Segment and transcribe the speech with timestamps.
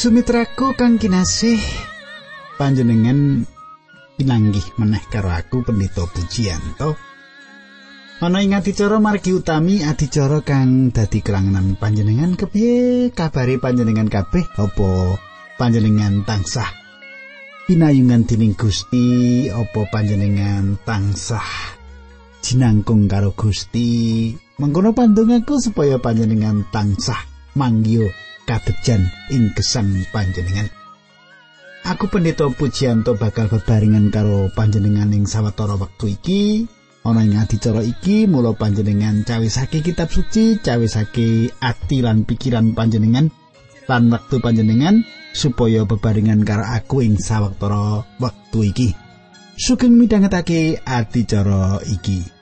[0.00, 1.60] Sumitraku kang kinasih
[2.56, 3.44] panjenengan
[4.16, 6.96] pinanggih meneh karo aku pendeta Pujianto.
[8.24, 12.32] Ana ing adicara margi utami adicara kang dadi kelangenan panjenengan.
[12.32, 14.48] Kepiye kabare panjenengan kabeh?
[14.56, 15.20] Apa
[15.60, 16.72] panjenengan tansah
[17.68, 19.52] pinayungan dening Gusti?
[19.52, 21.76] Apa panjenengan tansah
[22.40, 24.32] jinangkung karo Gusti?
[24.56, 27.20] Mengkono pandongaku supaya panjenengan tansah
[27.52, 30.66] manggio kabejan ing gesang panjenengan.
[31.86, 36.66] Aku pendeta Pujianto bakal bebarengan karo panjenengan ing sawetara wektu iki.
[37.06, 43.32] Ana ing adicara iki mula panjenengan cawisake kitab suci, cawisake ati lan pikiran panjenengan
[43.88, 45.00] lan wektu panjenengan
[45.32, 48.88] supaya bebarengan karo aku ing sawetara wektu iki.
[49.56, 52.39] Sugeng midhangetake adicara iki.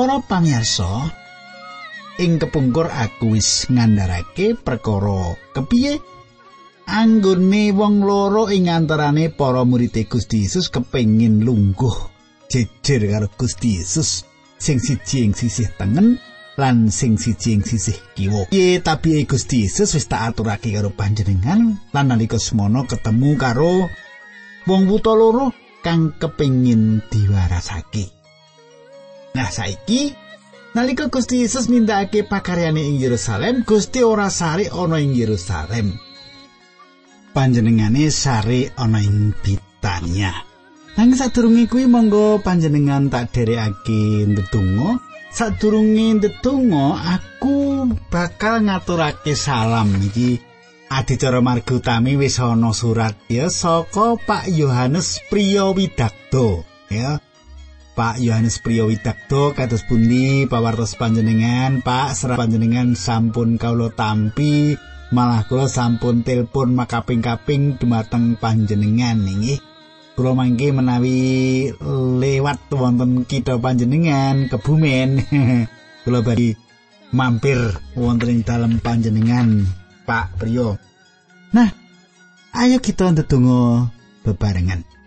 [0.00, 1.12] Para pamirsa,
[2.16, 6.00] ing kepungkur aku wis ngandharake perkara kepiye
[6.88, 11.92] anggone wong loro ing antarane para murid Gusti Yesus kepengin lungguh
[12.48, 14.24] jejer karo Gusti Yesus
[14.56, 16.16] sing siji ing sisih tengen
[16.56, 18.48] lan sing siji ing sisih kiwa.
[18.56, 23.84] Ye tapi Gusti Yesus wis tak aturake karo panjenengan lan nalika semono ketemu karo
[24.64, 25.52] wong buta loro
[25.84, 28.19] kang kepengin diwarasake.
[29.34, 30.10] Nah saiki
[30.74, 35.94] nalika Gusti Yesus nindakake pakaryane ing Yerusalem, Gusti ora sare ana ing Yerusalem.
[37.30, 40.34] Panjenengane sare ana ing Bitania.
[40.98, 44.98] Nang sadurunge kuwi monggo panjenengan tak derekake ndedonga.
[45.30, 50.42] Sadurunge ndedonga aku bakal ngaturake salam iki.
[50.90, 57.22] Adicara marga utami wis ana surat ya saka Pak Yohanes Priyo Widakdo ya.
[57.94, 61.82] Pak Yohanes Priyo Widakdo kados pundi pawartos panjenengan.
[61.82, 64.78] Pak serah panjenengan sampun kawula tampi.
[65.10, 69.58] Malah kula sampun telepon makaping-kaping dumateng panjenengan nggih.
[70.14, 71.18] Kula mangke menawi
[72.22, 75.18] lewat wonten kita panjenengan kebumen.
[76.06, 76.54] Kula bagi
[77.10, 77.58] mampir
[77.98, 79.66] wonten ing dalem panjenengan
[80.06, 80.78] Pak Priyo.
[81.50, 81.74] Nah
[82.54, 83.90] ayo kita ndedonga
[84.22, 84.99] bebarengan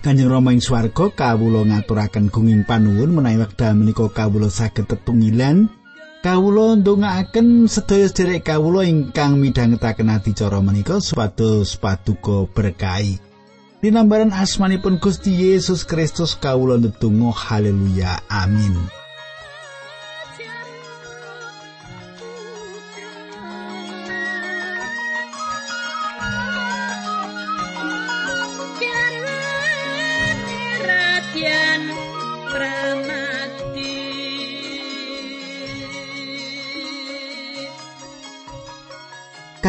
[0.00, 5.68] Kanjeng Rama ing swarga kawula ngaturaken gunging panuwun menawi wekdal menika kawula saged tetunggilan
[6.24, 13.20] kawula ndongaaken sedaya sedherek kawula ingkang midhangetaken adicara menika supados paduka berkahi.
[13.84, 18.99] Dinambaran asmanipun Gusti Yesus Kristus kawula ndedonga haleluya amin.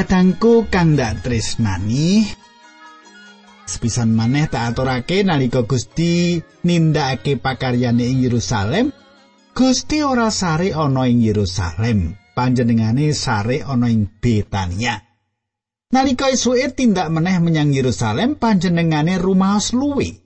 [0.02, 2.26] Kadangku kang dak tresnani.
[3.70, 8.90] Sepisan maneh tak aturake nalika Gusti nindakake pakaryane ing Yerusalem
[9.54, 12.18] Gusti ora sare ana ing Yerusalem.
[12.34, 14.98] Panjenengane sare ana ing Betania.
[15.94, 20.18] Nalika esuke tindak meneh menyang Yerusalem panjenengane rumaos luwi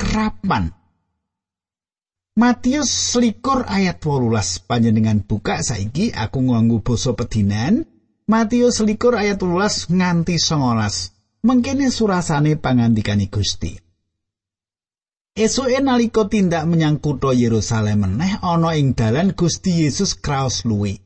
[0.00, 0.72] kerapan.
[2.40, 7.84] Matius selikur ayat 18 panjenengan buka saiki aku nganggo basa pedinan
[8.24, 11.44] Matius likur ayat 12 nganti 19.
[11.44, 13.76] Mengkene surasane pangandikane Gusti.
[15.36, 20.96] Esuke nalika tindak menyang kutha Yerusalem meneh ana ing dalan Gusti Yesus kraos luwi.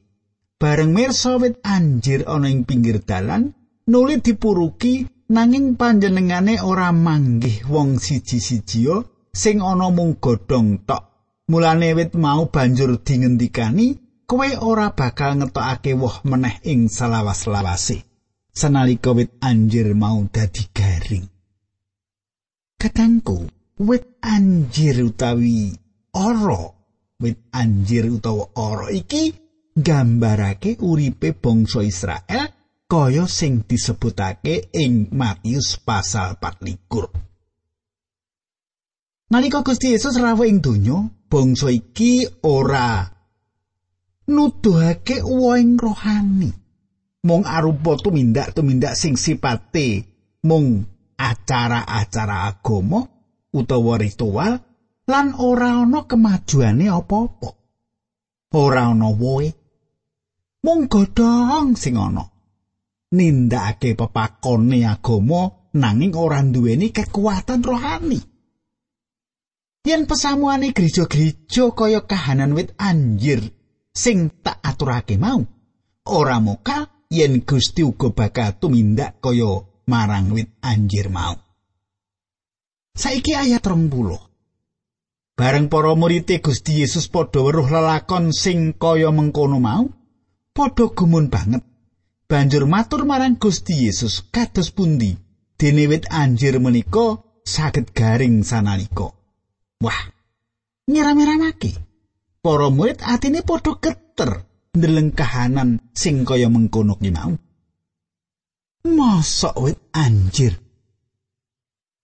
[0.63, 3.51] Bareng mirsa wit anjir ana ing pinggir dalan,
[3.91, 5.03] nuli dipuruki
[5.35, 9.03] nanging panjenengane ora manggih wong siji-sijia
[9.35, 11.03] sing ana mung godhong tok.
[11.51, 18.05] Mulane wit mau banjur dingendikani kowe ora bakal ngetokake woh meneh ing salawas-lawase
[18.53, 21.25] sanalika wit anjir mau dadi garing.
[22.77, 23.49] Katangku
[23.81, 25.73] wit anjir utawi
[26.13, 26.69] ora
[27.25, 29.33] wit anjir utawa ora iki
[29.73, 32.53] gambarake uripe bangsa Israel
[32.85, 37.29] kaya sing disebutake ing Matius pasal 24
[39.29, 43.18] Nalika Gusti Yesus rawuh ing donya, bangsa iki ora
[44.29, 46.53] nuduhake uwing rohani.
[47.25, 50.07] Mung arupa tumindak-tumindak sing sipate
[50.47, 50.87] mung
[51.19, 53.03] acara-acara agama
[53.51, 54.63] utawa ritual
[55.09, 57.51] lan ora ana kemajuane apa-apa.
[58.55, 59.49] Ora ana woe.
[60.63, 62.23] Mung godhong sing ana.
[63.09, 68.21] Nindakake pepakone agama nanging ora duweni kekuatan rohani.
[69.89, 73.58] Yen pesamuane gereja-gereja kaya kahanan wit anjir
[73.99, 75.43] sing tak aturake mau.
[76.07, 81.35] Ora mokal yen Gusti uga bakal tumindak kaya marang wit anjir mau.
[82.95, 83.91] Saiki ayat 30
[85.39, 89.91] bareng para murid Gusti Yesus padha weruh lelakon sing kaya mengkono mau
[90.55, 91.67] padha gumun banget.
[92.29, 95.17] Banjur matur marang Gusti Yesus kados pundi?
[95.59, 99.11] Dene wit anjir menika saged garing sanalika.
[99.81, 100.01] Wah,
[100.91, 101.88] ngira-miramake.
[102.39, 104.31] Para murid atine padha geter
[104.79, 107.35] ndeleng kahanan sing kaya mengkono ki mau.
[108.87, 110.55] Mosok wit anjir.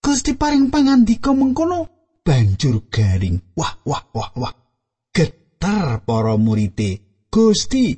[0.02, 1.78] Gusti paring pangandika mengkono
[2.26, 3.38] banjur garing.
[3.54, 4.54] Wah, wah, wah, wah.
[5.14, 6.90] Geter para murite.
[7.30, 7.94] Gusti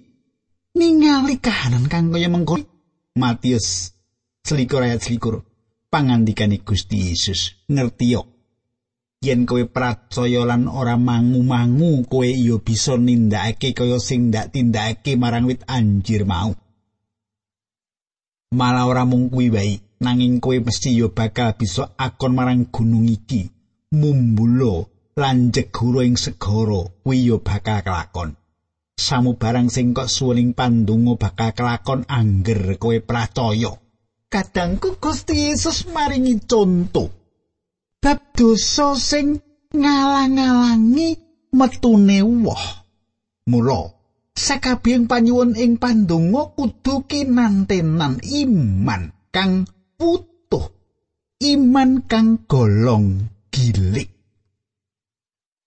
[0.76, 2.68] ningali kahanan kang kaya mengkono.
[3.16, 3.96] Matius
[4.44, 5.40] selikur ayat selikur.
[5.88, 8.35] Pangandikane Gusti Yesus ngerti yok.
[9.26, 15.50] Yen kowe pracaya lan ora mangu-mangu kowe iya bisa nindakake kaya sing ndak tindakake marang
[15.50, 16.54] wit anjir mau.
[18.54, 23.42] Malah ora mung kuwi wae nanging kowe mesti yo bakal bisa akon marang gunung iki.
[23.98, 24.74] Mumbulo
[25.18, 28.30] lan jeguro ing segara kuwi yo bakal kelakon.
[28.96, 33.74] Samu barang sing kok suwening pandonga bakal kelakon angger kowe pracaya
[34.26, 37.25] kadangku Gusti Yesus maringi contoh
[38.06, 39.34] bab dosa sing
[39.74, 41.18] ngalang-alangi
[41.58, 42.66] metune woh.
[43.50, 43.82] Mula
[44.30, 49.66] sakabehing panyuwun ing pandonga kudu kinantenan iman kang
[49.98, 50.70] putuh.
[51.42, 54.06] Iman kang golong gilik.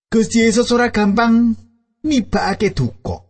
[0.08, 1.52] Gusti Yesus ora gampang
[2.08, 3.20] nibakake duka.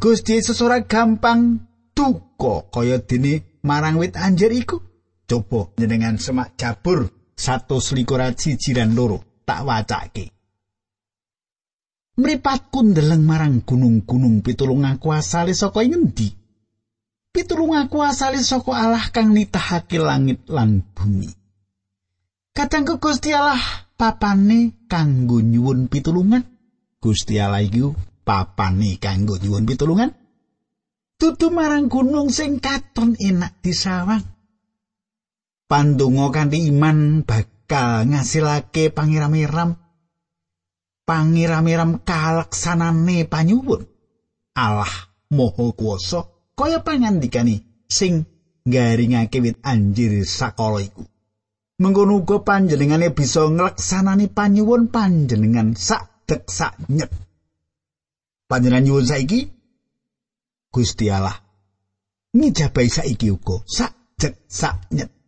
[0.00, 1.60] Gusti Yesus ora gampang
[1.92, 4.80] duka kaya dene marang wit anjir iku.
[5.28, 10.30] Coba jenengan semak jabur satu selikuran jiran loro tak wacake.
[12.12, 16.28] Mripatku ndeleng marang gunung-gunung pitulung aku asale saka ngendi?
[17.32, 21.26] Pitulung aku asale saka Allah kang nitahake langit lan bumi.
[22.52, 26.44] Katangku Gusti Allah papane kanggo nyuwun pitulungan.
[27.00, 27.96] Gusti Allah iku
[28.28, 30.12] papane kanggo nyuwun pitulungan.
[31.16, 34.31] Tutu marang gunung sing katon enak disawang.
[35.72, 39.80] Pandonga kanthi iman bakal ngasilake pangiramiram
[41.08, 43.88] pangiramiram kalaksanane panyuwun.
[44.52, 44.92] Allah
[45.32, 48.28] moho kuwasa kaya pangandikane sing
[48.68, 51.08] garingake wit anjir sakala iku.
[51.80, 57.08] Mengkono uga panjenengane bisa ngleksanani panyuwun panjenengan sak dek sak nyet
[58.44, 59.40] panjenengan nyuwun saiki
[60.68, 61.40] Gusti Allah
[62.36, 65.21] ngijabahi saiki uga sak dek sak nyet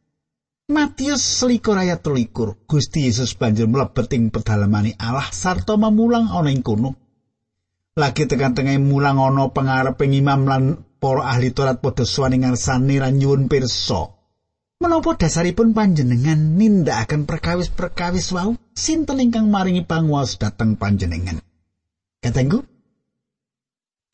[0.64, 6.64] Matius selikur ayat telikur Gusti Yesus banjur mlebet ing pedalamane Allah sarta memulang ana ing
[6.64, 6.97] kono.
[8.00, 10.62] Lagi tekan tengah mulang ana pengarep imam lan
[10.97, 14.09] para ahli Taurat padha suwani ngarsane lan nyuwun pirsa.
[14.80, 18.56] Menapa dasaripun panjenengan nindakaken perkawis-perkawis wau?
[18.73, 21.44] Sinten ingkang maringi panguwas dhateng panjenengan?
[22.25, 22.64] Katengku,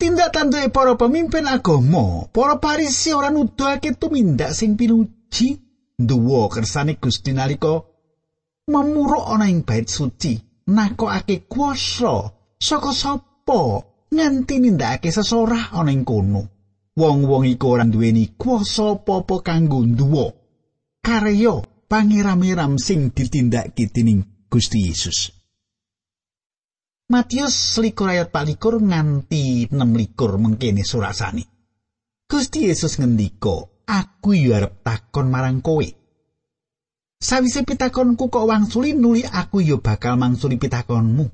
[0.03, 5.70] tindak tanduk para pemimpin agama, para parisi ora nuduhake tumindak sing pinuji
[6.09, 7.85] duwa kersane Gusti nalika
[8.73, 10.35] memuruk ana ing bait suci
[10.67, 12.15] nakokake kuasa.
[12.61, 13.61] Saka sapa
[14.13, 16.43] nganti nindakake sesorah ana ing kono?
[16.97, 20.27] Wong-wong iku ora duweni kuasa apa-apa kanggo duwa
[21.01, 21.55] karya
[21.89, 25.33] pangeram-eram sing ditindakake dening Gusti Yesus.
[27.11, 31.43] Matius likur ayat palikur nganti 6 likur mengkene surasani.
[32.31, 35.83] Gusti Yesus ngendika, aku yo arep takon marang kowe.
[37.21, 41.27] Sawise pitakonku kok wangsuli nuli aku yo bakal mangsuli pitakonmu.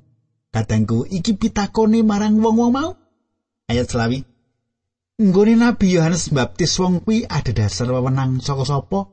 [0.51, 2.91] Kadangku iki pitakone marang wong-wong mau.
[3.69, 4.25] Ayat selawi.
[5.17, 9.09] Nggone Nabi Yohanes baptis wong kuwi ada dasar wewenang saka sapa?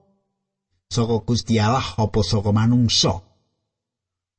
[0.91, 3.23] Saka Gusti Allah apa saka manungsa?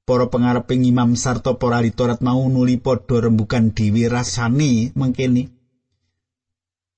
[0.04, 5.53] Para pengareping imam sarta para ahli mau nuli padha rembukan dhewe rasane mengkene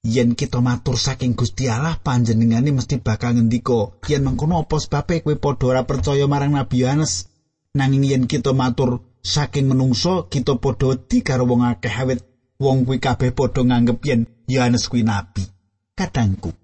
[0.06, 5.34] yen kita matur saking Gusti Allah panjenengane mesti bakal ngendika yen mengkono apa sebabe kowe
[5.34, 7.26] padha ora percaya marang Nabi Yohanes
[7.74, 12.22] nanging yen kita matur saking menungso kita padha wedi karo wong akeh awet
[12.62, 15.42] wong kuwi kabeh padha nganggep yen Yohanes kuwi nabi.
[15.98, 16.54] Kadangku.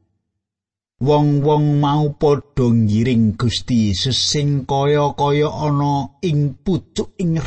[1.02, 7.42] Wong-wong mau padha ngiring Gusti Yesus sing kaya-kaya ana ing pucuk ing.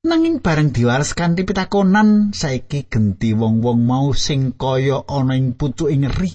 [0.00, 6.08] Nanging bareng diwales kanthi pitakonan, saiki genti wong-wong mau sing kaya ana ing pucuk ing
[6.08, 6.32] ngeri.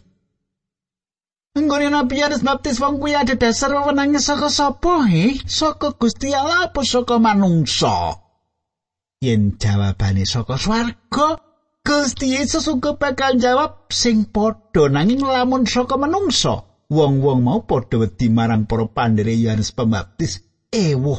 [1.57, 5.41] Enggone Nabi Yohanes Baptis wong kuwi ada dasar wewenange saka sapa, he?
[5.49, 8.21] Saka Gusti Allah apa saka manungsa?
[9.25, 11.41] Yen jawabane saka swarga,
[11.81, 16.85] Gusti Yesus uga bakal jawab sing padha nanging lamun saka manungsa.
[16.85, 21.17] Wong-wong mau padha wedi marang para pandhere Yohanes Pembaptis, ewuh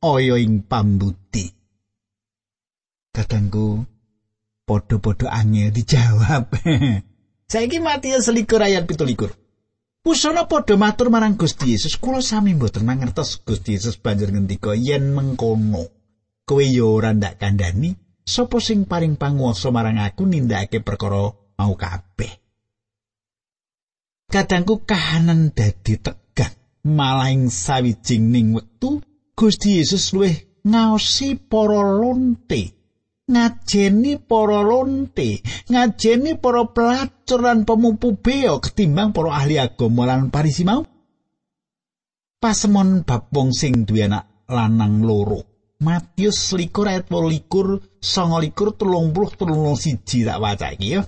[0.00, 1.61] aya ing pambuti.
[3.32, 3.88] Kadangku
[4.68, 6.52] padha-padha angel dijawab.
[7.52, 10.04] Saiki Matius selikur ayat 17.
[10.04, 15.16] Pusana padha matur marang Gusti Yesus, kula sami mboten mangertos Gusti Yesus banjur ngendika yen
[15.16, 15.88] mengkono.
[16.44, 22.36] Kowe yo ora ndak kandhani, sapa sing paring panguwasa marang aku nindakake perkara mau kabeh.
[24.28, 26.52] Kadangku kahanan dadi tegang,
[26.84, 29.00] malah ing sawijining wektu
[29.32, 30.36] Gusti Yesus luwih
[30.68, 32.81] ngaosi para lonte.
[33.30, 40.66] Ngajeni para lonte, ngajeni para pelacur lan pemumpu beo ketimbang para ahli agama lan parisi
[40.66, 40.82] mau.
[42.42, 45.46] Pasemon bab wong sing duwe anak lanang loro.
[45.82, 51.02] Matius likur ayat likur, songo likur telung puluh telung siji tak waca iki ya.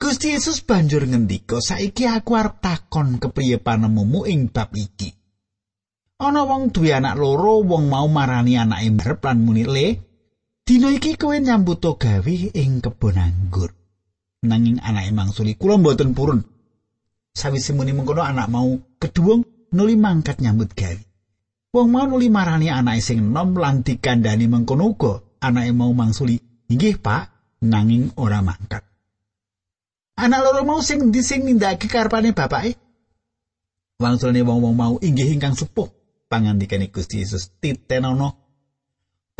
[0.00, 5.12] Gusti Yesus banjur ngendika, saiki aku arep takon kepriye panemumu ing bab iki.
[6.22, 9.86] Ana wong duwe anak loro, wong mau marani anake mrep lan muni le,
[10.70, 13.74] Dina iki kowe nyambut gawe ing kebon anggur.
[14.46, 16.46] Nanging anake mangsuli kula mboten purun.
[17.34, 19.42] Sawise muni mengkono anak mau kedua
[19.74, 21.02] nuli mangkat nyambut gawe.
[21.74, 26.38] Wong mau nuli marani anake sing enom lan dikandani mengkono uga anake mau mangsuli,
[26.70, 28.86] "Inggih, Pak," nanging ora mangkat.
[30.22, 32.78] Anak loro mau sing ndi sing nindakake karepane bapake?
[33.98, 35.90] Wangsulane wong-wong mau inggih ingkang sepuh
[36.30, 38.49] pangandikane Gusti Yesus titenono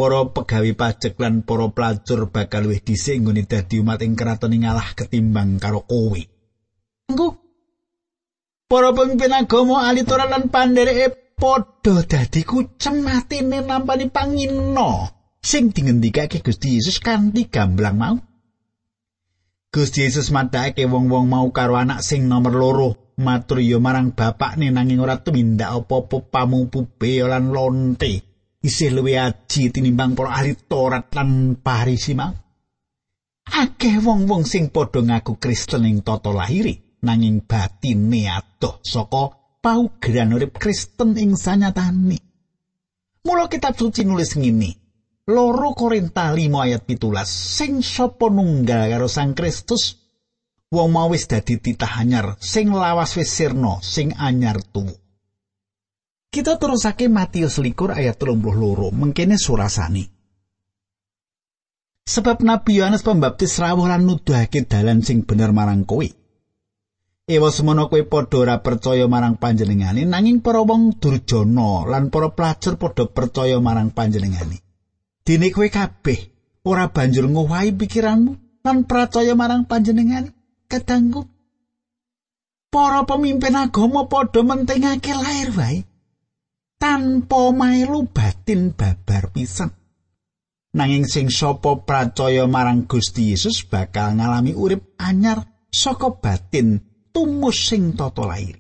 [0.01, 4.97] para pegawi pajak lan para pelacur bakal luwih dhisik nggone dadi umat ing kraton ngalah
[4.97, 6.17] ketimbang karo kowe.
[7.13, 7.37] Engko
[8.65, 15.05] para pemimpin agama ahli Torah lan pandhereke padha dadi kucem matine nampani pangino
[15.45, 18.17] sing dingendikake Gusti Yesus kanthi gamblang mau.
[19.69, 22.91] Gusti Yesus matake wong-wong mau karo anak sing nomor loro
[23.21, 28.30] matur yo marang bapak nanging ora tumindak apa-apa pamumpu lan lonte.
[28.61, 32.33] Isih luwih aji tinimbang para ahli Taurat lan Parisi mau.
[33.51, 40.61] Akeh wong-wong sing padha ngaku Kristen ing tata lahiri nanging batine adoh saka paugeran urip
[40.61, 42.19] Kristen ing sanyatane.
[43.27, 44.71] Mula kitab suci nulis ngene.
[45.31, 49.95] Loro Korinta 5 ayat 17 sing sapa nunggal karo Sang Kristus
[50.75, 55.10] wong mau wis dadi titah anyar sing lawas wis sirna sing anyar tuwa.
[56.31, 60.07] Kita terusake Matius likur ayat 32 mengkene surasani.
[62.07, 66.07] Sebab Nabi Yohanes Pembaptis rawuh lan nuduhake dalan sing bener marang kowe.
[67.27, 72.79] Ewa semono kowe padha ora percaya marang panjenengane nanging para wong durjana lan para pelacur
[72.79, 74.63] padha percaya marang panjenengane.
[75.27, 76.31] Dene kowe kabeh
[76.63, 80.31] ora banjur ngowahi pikiranmu lan percaya marang panjenengane.
[80.71, 81.27] Kadangku
[82.71, 85.90] para pemimpin agama padha mentingake lahir wae.
[86.81, 89.69] Tanpa mailu batin babar pisan.
[90.73, 96.81] Nanging sing sapa percaya marang Gusti Yesus bakal ngalami urip anyar saka batin
[97.13, 98.57] tumus sing tata lair.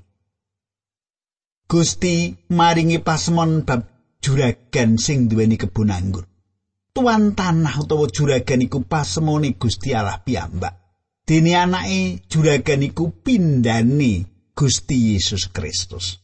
[1.71, 3.81] Gusti maringi pasemon bab
[4.21, 6.27] juragan sing duweni kebun anggur.
[6.91, 10.75] Tuan tanah utawa juragan iku pasemone Gusti Allah piyambak.
[11.23, 16.19] Dene anake juragan iku pindhane Gusti Yesus Kristus.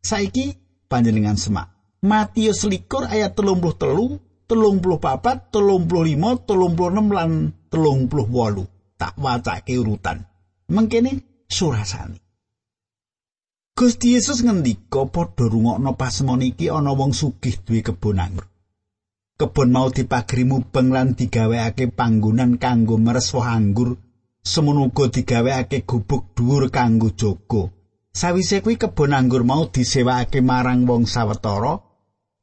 [0.00, 1.70] Saiki panjenengan semak.
[2.02, 4.06] Matius likur ayat telung puluh telu,
[4.48, 7.30] telung puluh papat, telung puluh lima, telung puluh enam lan
[7.68, 8.64] telung puluh walu.
[8.98, 10.26] Tak waca urutan.
[10.72, 12.18] Mengkene surasani.
[13.78, 18.50] Gusti Yesus ngendika padha rungokno pasemon iki ana wong sugih duwe kebon anggur.
[19.38, 23.94] Kebon mau dipagri mubeng lan digawekake panggonan kanggo meres woh anggur,
[24.42, 27.70] semono uga digawekake gubuk dhuwur kanggo jaga.
[28.18, 31.78] Sawise kuwi kebon anggur mau disewakake marang wong sawetara,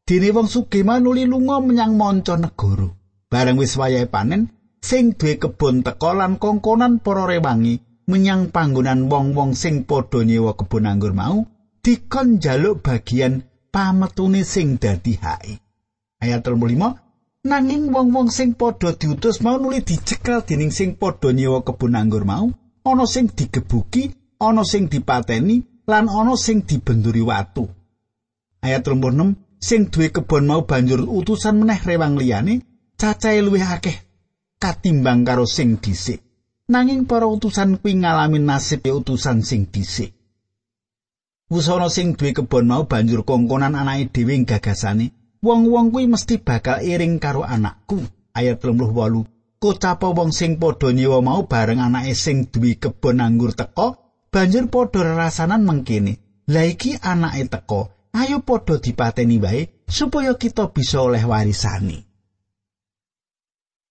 [0.07, 2.87] dene wong sugih manuli lunga menyang manca negara.
[3.27, 9.51] Bareng wis wayahe panen, sing duwe kebon teka lan kongkonan para rewangi menyang panggonan wong-wong
[9.51, 11.43] sing padha nyewa kebon anggur mau,
[11.83, 15.59] dikon jaluk bagian pametune sing dadi hae.
[16.23, 21.99] Ayat 35 nanging wong-wong sing padha diutus mau nuli dicekel dening sing padha nyewa kebun
[21.99, 22.47] anggur mau
[22.87, 27.69] ana sing digebuki ana sing dipateni lan ana sing dibenduri watu
[28.61, 32.61] ayat 36 sing duwe kebon mau banjur utusan meneh rewang liyane
[32.99, 33.97] cacahe luwih akeh
[34.61, 36.21] katimbang karo sing dhisik
[36.67, 40.15] nanging para utusan kuwi ngalami nasib utusan sing dhisik
[41.45, 45.13] Wusana sing duwe kebon mau banjur kongkonan anake dhewe gagasane
[45.45, 48.01] wong-wong kuwi mesti bakal iring karo anakku.
[48.33, 49.61] Ayat 38.
[49.61, 54.04] Kocapa wong sing padha nyewa mau bareng anake sing duwe kebon anggur teko,
[54.35, 56.43] banjur padha rasanan mengkene.
[56.51, 62.03] Lah iki anake teko, ayo padha dipateni wae supaya kita bisa oleh warisane.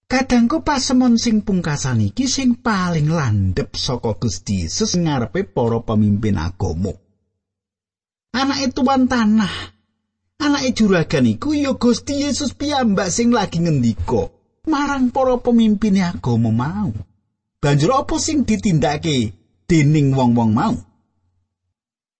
[0.05, 6.93] Kadangku pasemon sing pungkasan iki sing paling landhep saka Gusti Yesus ngarepe para pemimpin agama.
[8.37, 9.73] Anake tuan tanah
[10.45, 14.29] anake juragan iku ya Gusti Yesus piyambak sing lagi ngendika
[14.69, 16.93] marang para pemimpin agama mau.
[17.59, 20.75] Banjur apa sing ditindakake dening wong-wong mau?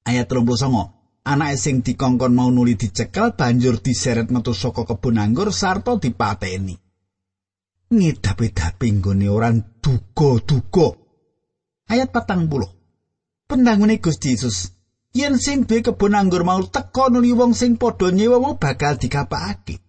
[0.05, 1.25] Ayat 39.
[1.25, 6.77] Anake sing dikongkon mau nuli dicekel banjur diseret metu saka kebun anggur sarta dipateni.
[7.89, 10.93] Ngedapi-dapi nggone orang duga-duga.
[11.89, 13.49] Ayat 40.
[13.49, 14.69] Pendangune Gusti Yesus
[15.17, 19.81] yen sing duwe kebon anggur mau teka nuli wong sing padha nyewa mau bakal dikapakake.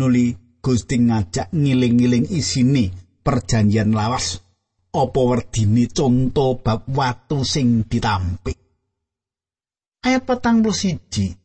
[0.00, 0.32] Nuli
[0.64, 4.47] Gusti ngajak ngiling-iling isine perjanjian lawas
[4.94, 8.56] apa werdine conto bab watu sing ditampik.
[10.04, 11.36] Ayat petang siji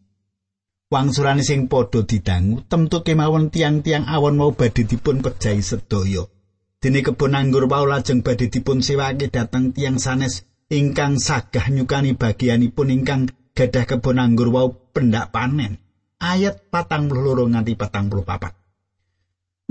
[0.94, 6.30] Wangsurane sing padha didangu temtu kemawon tiang-tiang awon mau badhe dipun kejahi sedaya.
[6.78, 12.94] Dene kebon anggur mau lajeng badhe dipun sewake dhateng tiang sanes ingkang sagah nyukani bagianipun
[12.94, 13.26] ingkang
[13.58, 15.82] gadah kebon anggur wau pendak panen.
[16.22, 18.63] Ayat patang puluh nganti patang puluh papat.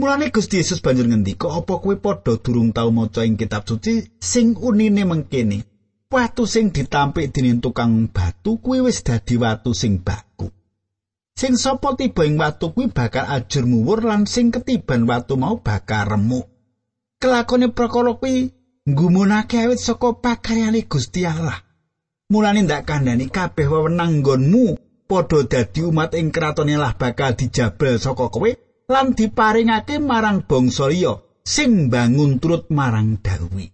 [0.02, 4.58] Mulane Gusti Yesus banjur ngendika, "Apa kowe padha durung tau maca ing kitab suci sing
[4.58, 5.62] unine mengkene?
[6.10, 10.50] Watu sing ditampik dening tukang batu kuwi wis dadi watu sing baku.
[11.38, 16.10] Sing sapa tiba ing watu kuwi bakal ajur muwur lan sing ketiban watu mau bakal
[16.10, 16.50] remuk.
[17.22, 18.50] Kelakone prakara kuwi
[18.90, 21.62] nggumunake awit saka pakaryane Gusti Allah.
[22.26, 24.64] Mulane ndak kandhani kabeh wewenang nggonmu
[25.06, 28.50] padha dadi umat ing kratone Allah bakal dijabel saka kowe
[28.92, 33.66] lan diparingake marang bangsa liya sing bangun turut marang Dawi.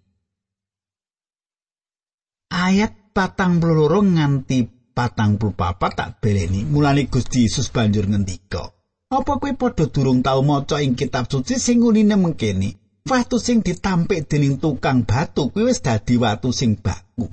[2.54, 8.78] Ayat patang peluru nganti patang papat tak beleni mulane Gusti Yesus banjur ngendika
[9.08, 12.76] apa kowe padha durung tau maca ing kitab suci sing unine mengkene
[13.08, 17.24] watu sing ditampik dening tukang batu kuwi wis dadi watu sing baku.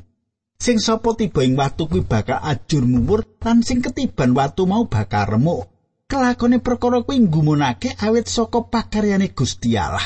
[0.56, 5.36] Sing sapa tiba ing watu kuwi bakal ajur mumur lan sing ketiban watu mau bakal
[5.36, 5.68] remuk.
[6.06, 10.06] Kelakone perkara kuwi nggumunake awit saka pakaryane Gusti Allah.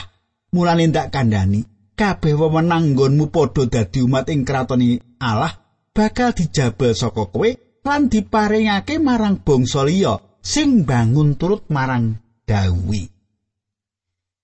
[0.55, 1.67] Mulane ndak kandhani,
[1.99, 5.59] kabeh wewenang nggonmu padha dadi umat ing kratone Allah
[5.91, 7.49] bakal dijabel saka kowe
[7.83, 12.15] lan diparingake marang bangsa liya sing bangun turut marang
[12.47, 13.05] Dawi.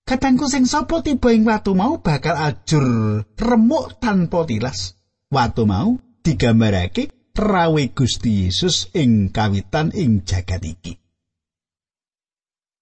[0.06, 2.86] Katangku sing sapa tiba ing watu mau bakal ajur
[3.34, 4.94] remuk tanpa tilas.
[5.26, 11.05] Watu mau digambarake rawe Gusti Yesus ing kawitan ing jagat iki.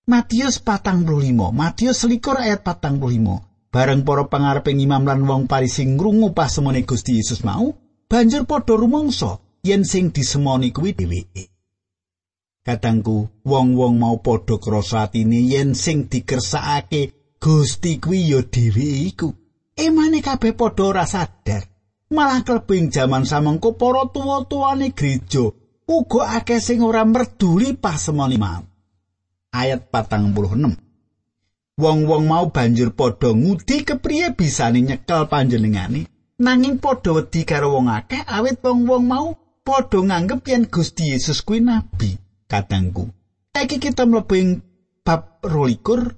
[0.04, 3.40] Matius patang puluh lima, Matius selikur ayat patang puluh lima.
[3.72, 7.72] Bareng para pangareping imam lan wong parisi ngrungu pasemone Gusti Yesus mau,
[8.04, 11.48] banjur padha rumangsa yen sing disemoni kuwi dheweke.
[12.60, 19.32] Katangku, wong-wong mau padha krasa atine yen sing dikersakake Gusti kuwi ya dhewe iku.
[19.72, 21.64] Emane kabeh padha ora sadar.
[22.12, 25.48] Malah klebing jaman samengko para tuwa-tuwane gereja
[25.88, 28.73] uga akeh sing ora merduli pasemoni mau.
[29.54, 31.78] Ayat 46.
[31.78, 36.10] Wong-wong mau banjur padha ngudi kepriye bisane nyekel panjenengane
[36.42, 41.62] nanging padha wedi karo wong akeh awit wong-wong mau padha nganggep yen Gusti Yesus kuwi
[41.62, 42.18] nabi.
[42.50, 43.10] kadangku.
[43.54, 44.60] Saiki kita mlebu
[45.06, 46.14] bab 22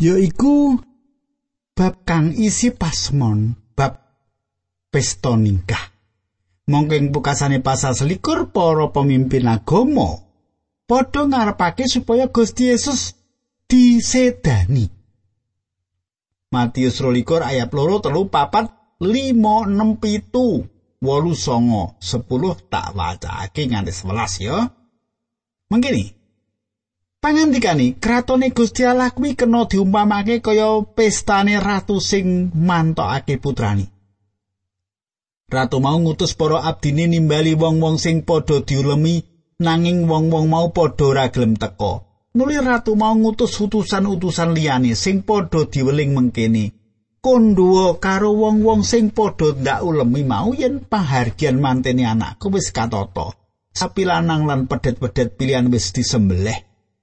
[0.00, 0.80] yaiku
[1.76, 4.00] bab kang isi pasmon, bab
[4.92, 5.92] pesta nikah.
[6.64, 10.23] Monggo ing pukasane pasal selikur para pemimpin agama
[10.84, 13.16] padha ngarepake supaya Gusti Yesus
[13.68, 14.92] disedani.
[16.52, 18.70] Matius 22 ayat 2 telu papat
[19.02, 20.62] 5 6 pitu
[21.02, 24.58] wolu songo sepuluh tak wacake nganti 11 ya.
[25.72, 26.14] Mengkini.
[27.18, 33.88] Pangandikane kratone Gusti Allah kuwi kena diumpamake kaya pestane ratu sing mantokake putrani.
[35.48, 41.24] Ratu mau ngutus para abdine nimbali wong-wong sing padha diulemi nanging wong-wong mau padha ora
[41.30, 42.02] gelem teka.
[42.34, 46.74] Nuli ratu mau ngutus utusan-utusan liyane sing padha diweling mengkene.
[47.22, 53.38] Kondhuwa karo wong-wong sing padha ndak ulemi mau yen pahargyan manteni anakku wis katata.
[53.74, 56.58] Sapi lanang lan pedet-pedet pilihan wis disembelih.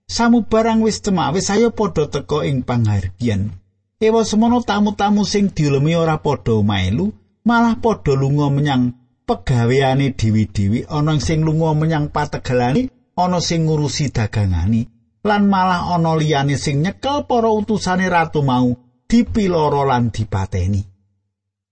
[0.08, 3.56] Samu barang wis cemawis ayo padha teka ing panghargyan.
[4.02, 7.16] Ewa semono tamu-tamu sing diulemi ora padha mailu,
[7.48, 9.01] malah padha lunga menyang
[9.32, 14.92] pegaweane dewi-dewi, ana sing lunga menyang pategelane, ana sing ngurusi dagangane.
[15.22, 18.74] lan malah ana liyane sing nyekel para utusane ratu mau
[19.06, 20.82] dipiloro lan dipateni.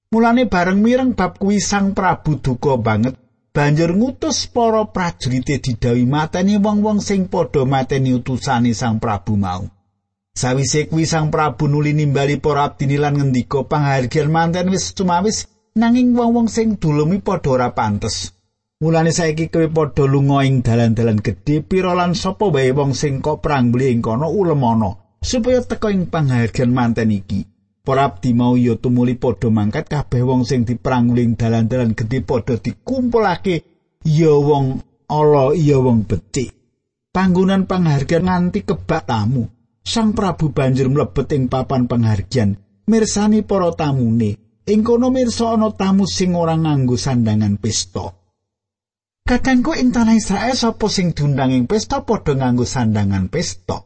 [0.10, 3.18] Mulane bareng mireng bab kuwi Sang Prabu duka banget
[3.54, 9.66] banjur ngutus para prajurite didawi mateni wong-wong sing padha mateni utusane Sang Prabu mau.
[10.34, 15.46] Sawise kuwi Sang Prabu nuli nimbali para abdini lan ngendika panghargyan manten wis cumawis
[15.80, 18.36] nanging wong-wong sing dulumi padha ora pantes.
[18.84, 23.40] Mulane saiki kowe padha lunga ing dalan-dalan gedhe pira lan sapa wae wong sing kok
[23.40, 27.48] perang beli ing kono ulemono supaya teka ing panghargan manten iki.
[27.80, 32.60] Para abdi mau ya tumuli padha mangkat kabeh wong sing diperang ing dalan-dalan gedhe padha
[32.60, 33.56] dikumpulake
[34.04, 36.52] ya wong ala iya wong becik.
[37.16, 39.48] Panggonan panghargan nganti kebak tamu.
[39.80, 44.49] Sang Prabu banjur mlebet ing papan panghargan mirsani para tamune.
[44.70, 48.06] Ing kono mirsa ana tamu sing ora nganggo sandangan pesta.
[49.26, 53.82] Kakangku ing tanah Israel sapa sing diundang ing pesta padha nganggo sandangan pesta.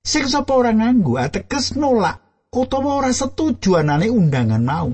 [0.00, 4.88] Sing sapa ora nganggo ateges nolak utawa ora setuju anane undangan mau.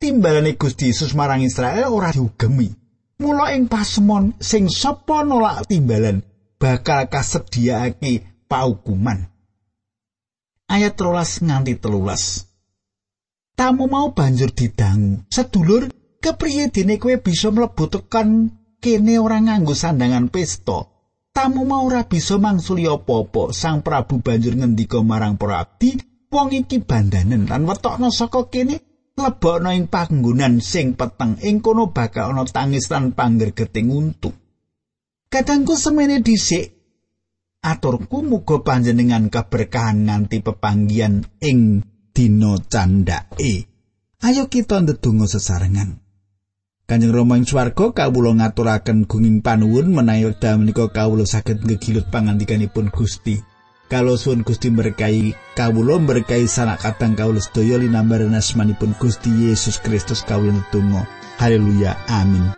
[0.00, 2.72] Timbalane Gusti Yesus marang Israel ora diugemi.
[3.20, 6.24] Mula ing pasemon sing sapa nolak timbalan
[6.56, 9.28] bakal kasediaake paukuman.
[10.72, 12.51] Ayat rolas nganti telulas.
[13.62, 15.22] Tamu mau banjur didangu.
[15.30, 15.86] Sedulur,
[16.18, 18.50] kepriye dene kowe bisa mlebu tekan
[18.82, 20.90] kene ora nganggo sandangan pesta.
[21.30, 23.54] Tamu mau ora bisa mangsuli apa-apa.
[23.54, 25.94] Sang Prabu banjur ngendika marang para abdi,
[26.26, 28.82] wong iki bandanen lan wetokno saka kene
[29.14, 34.34] lebokno ing panggonan sing peteng ing kono bakal ana tangis lan panggergeting untu.
[35.30, 36.66] Kadangku semene dhisik
[37.62, 43.66] aturku muga panjenengan keberkahan nganti pepanggian ing dina candake.
[44.22, 45.98] Ayo kita ndedonga sesarengan.
[46.86, 52.92] Kanjeng Rama ing swarga kawula ngaturaken gunging panuwun menawi wekdal menika kawula saged ngegilut pangandikanipun
[52.92, 53.40] Gusti.
[53.88, 60.20] Kalau suwun Gusti berkahi kawula berkahi sanak katang kawula sedaya linambaran asmanipun Gusti Yesus Kristus
[60.22, 61.08] kawula netunggal.
[61.40, 61.96] Haleluya.
[62.12, 62.52] Amin.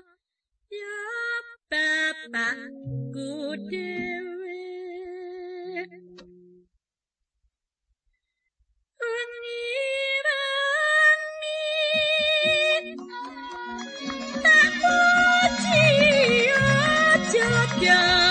[17.84, 18.23] Yeah.